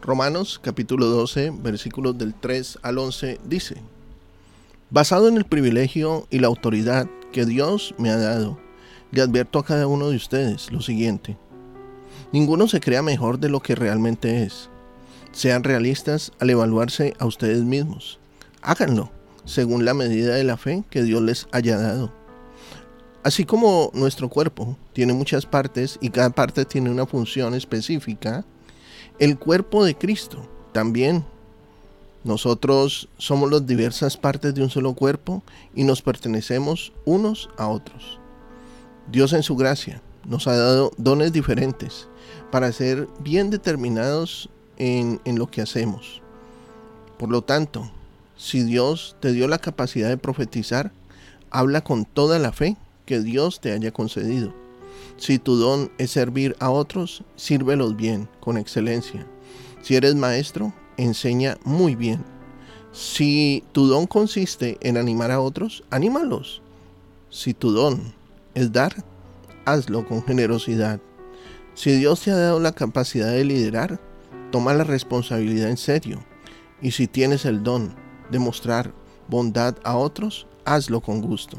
[0.00, 3.76] Romanos capítulo 12 versículos del 3 al 11 dice,
[4.90, 8.58] Basado en el privilegio y la autoridad que Dios me ha dado,
[9.10, 11.36] le advierto a cada uno de ustedes lo siguiente.
[12.32, 14.70] Ninguno se crea mejor de lo que realmente es.
[15.32, 18.18] Sean realistas al evaluarse a ustedes mismos.
[18.62, 19.10] Háganlo
[19.44, 22.12] según la medida de la fe que Dios les haya dado.
[23.24, 28.44] Así como nuestro cuerpo tiene muchas partes y cada parte tiene una función específica,
[29.18, 31.24] el cuerpo de Cristo también.
[32.24, 35.42] Nosotros somos las diversas partes de un solo cuerpo
[35.74, 38.18] y nos pertenecemos unos a otros.
[39.10, 42.08] Dios en su gracia nos ha dado dones diferentes
[42.50, 46.20] para ser bien determinados en, en lo que hacemos.
[47.18, 47.90] Por lo tanto,
[48.36, 50.92] si Dios te dio la capacidad de profetizar,
[51.50, 54.52] habla con toda la fe que Dios te haya concedido.
[55.16, 59.26] Si tu don es servir a otros, sírvelos bien, con excelencia.
[59.82, 62.24] Si eres maestro, enseña muy bien.
[62.92, 66.62] Si tu don consiste en animar a otros, anímalos.
[67.30, 68.14] Si tu don
[68.54, 69.04] es dar,
[69.64, 71.00] hazlo con generosidad.
[71.74, 74.00] Si Dios te ha dado la capacidad de liderar,
[74.50, 76.24] toma la responsabilidad en serio.
[76.80, 77.94] Y si tienes el don
[78.30, 78.92] de mostrar
[79.28, 81.58] bondad a otros, hazlo con gusto.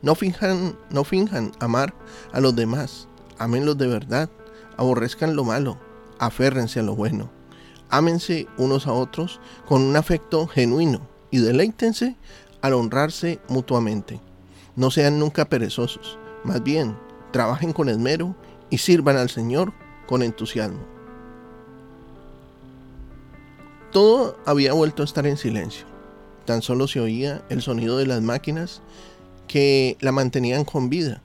[0.00, 1.92] No finjan, no finjan amar
[2.32, 4.30] a los demás, amenlos de verdad,
[4.76, 5.78] aborrezcan lo malo,
[6.18, 7.30] aférrense a lo bueno.
[7.90, 11.00] Ámense unos a otros con un afecto genuino
[11.30, 12.16] y deleítense
[12.60, 14.20] al honrarse mutuamente.
[14.76, 16.96] No sean nunca perezosos, más bien
[17.32, 18.36] trabajen con esmero
[18.70, 19.72] y sirvan al Señor
[20.06, 20.80] con entusiasmo.
[23.90, 25.86] Todo había vuelto a estar en silencio.
[26.44, 28.82] Tan solo se oía el sonido de las máquinas
[29.48, 31.20] que la mantenían con vida.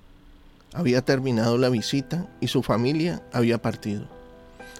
[0.73, 4.07] Había terminado la visita y su familia había partido.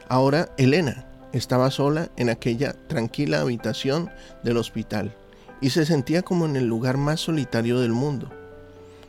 [0.10, 4.10] Ahora Elena estaba sola en aquella tranquila habitación
[4.44, 5.16] del hospital
[5.62, 8.30] y se sentía como en el lugar más solitario del mundo.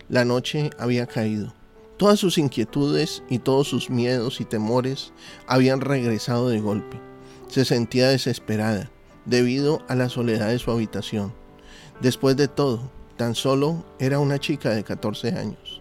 [0.09, 1.55] La noche había caído.
[1.97, 5.13] Todas sus inquietudes y todos sus miedos y temores
[5.47, 6.99] habían regresado de golpe.
[7.49, 8.91] Se sentía desesperada
[9.25, 11.33] debido a la soledad de su habitación.
[12.01, 15.81] Después de todo, Tan solo era una chica de 14 años.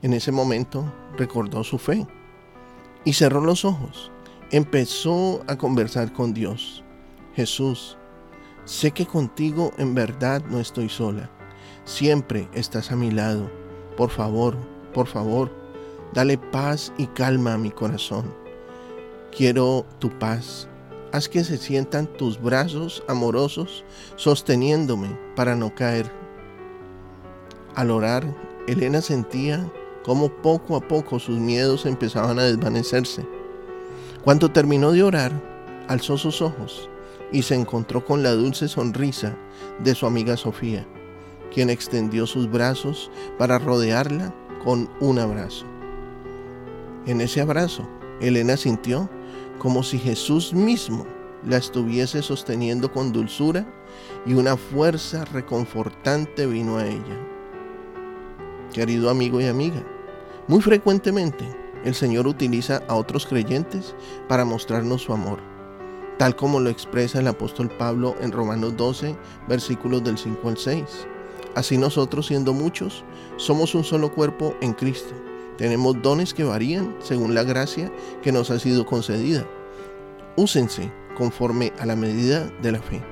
[0.00, 2.06] En ese momento recordó su fe
[3.04, 4.10] y cerró los ojos.
[4.50, 6.82] Empezó a conversar con Dios.
[7.34, 7.98] Jesús,
[8.64, 11.30] sé que contigo en verdad no estoy sola.
[11.84, 13.50] Siempre estás a mi lado.
[13.96, 14.56] Por favor,
[14.94, 15.52] por favor,
[16.14, 18.32] dale paz y calma a mi corazón.
[19.36, 20.68] Quiero tu paz,
[21.14, 23.84] haz que se sientan tus brazos amorosos
[24.16, 26.10] sosteniéndome para no caer.
[27.76, 28.24] Al orar,
[28.66, 29.64] Elena sentía
[30.02, 33.24] cómo poco a poco sus miedos empezaban a desvanecerse.
[34.24, 35.30] Cuando terminó de orar,
[35.86, 36.90] alzó sus ojos
[37.30, 39.36] y se encontró con la dulce sonrisa
[39.84, 40.84] de su amiga Sofía,
[41.52, 43.08] quien extendió sus brazos
[43.38, 45.64] para rodearla con un abrazo.
[47.06, 47.88] En ese abrazo,
[48.20, 49.08] Elena sintió
[49.58, 51.06] como si Jesús mismo
[51.46, 53.66] la estuviese sosteniendo con dulzura
[54.26, 57.18] y una fuerza reconfortante vino a ella.
[58.72, 59.82] Querido amigo y amiga,
[60.48, 61.44] muy frecuentemente
[61.84, 63.94] el Señor utiliza a otros creyentes
[64.28, 65.38] para mostrarnos su amor,
[66.18, 69.14] tal como lo expresa el apóstol Pablo en Romanos 12,
[69.48, 70.84] versículos del 5 al 6.
[71.54, 73.04] Así nosotros, siendo muchos,
[73.36, 75.14] somos un solo cuerpo en Cristo
[75.56, 77.92] tenemos dones que varían según la gracia
[78.22, 79.46] que nos ha sido concedida.
[80.36, 83.02] Úsense conforme a la medida de la fe.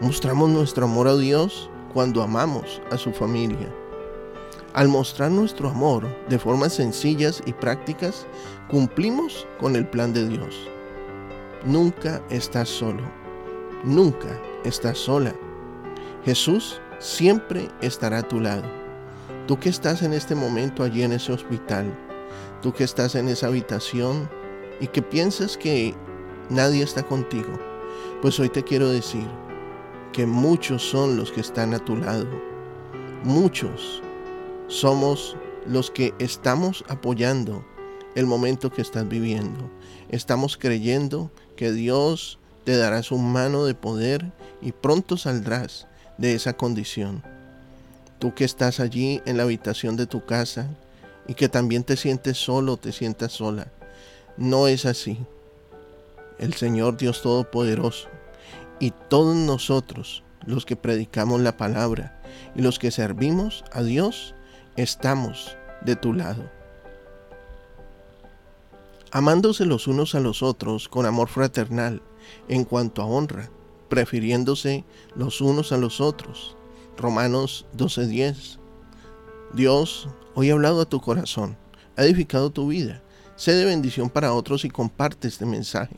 [0.00, 3.72] Mostramos nuestro amor a Dios cuando amamos a su familia.
[4.74, 8.26] Al mostrar nuestro amor de formas sencillas y prácticas,
[8.68, 10.68] cumplimos con el plan de Dios.
[11.64, 13.02] Nunca estás solo.
[13.84, 14.28] Nunca
[14.64, 15.34] estás sola.
[16.24, 18.85] Jesús siempre estará a tu lado.
[19.46, 21.86] Tú que estás en este momento allí en ese hospital,
[22.62, 24.28] tú que estás en esa habitación
[24.80, 25.94] y que piensas que
[26.50, 27.56] nadie está contigo,
[28.22, 29.26] pues hoy te quiero decir
[30.12, 32.26] que muchos son los que están a tu lado.
[33.22, 34.02] Muchos
[34.66, 37.64] somos los que estamos apoyando
[38.16, 39.70] el momento que estás viviendo.
[40.08, 45.86] Estamos creyendo que Dios te dará su mano de poder y pronto saldrás
[46.18, 47.35] de esa condición.
[48.18, 50.68] Tú que estás allí en la habitación de tu casa
[51.28, 53.72] y que también te sientes solo te sientas sola.
[54.36, 55.18] No es así.
[56.38, 58.08] El Señor Dios Todopoderoso
[58.78, 62.20] y todos nosotros, los que predicamos la palabra
[62.54, 64.34] y los que servimos a Dios,
[64.76, 66.56] estamos de tu lado.
[69.16, 72.02] amándose los unos a los otros con amor fraternal
[72.48, 73.48] en cuanto a honra,
[73.88, 74.84] prefiriéndose
[75.14, 76.54] los unos a los otros.
[76.96, 78.58] Romanos 12:10.
[79.52, 81.56] Dios hoy ha hablado a tu corazón,
[81.96, 83.02] ha edificado tu vida.
[83.36, 85.96] Sé de bendición para otros y comparte este mensaje.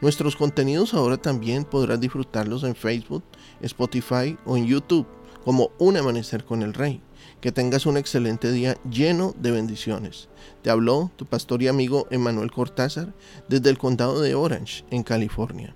[0.00, 3.22] Nuestros contenidos ahora también podrás disfrutarlos en Facebook,
[3.60, 5.06] Spotify o en YouTube
[5.44, 7.02] como Un Amanecer con el Rey.
[7.42, 10.28] Que tengas un excelente día lleno de bendiciones.
[10.62, 13.12] Te habló tu pastor y amigo Emanuel Cortázar
[13.48, 15.74] desde el condado de Orange, en California.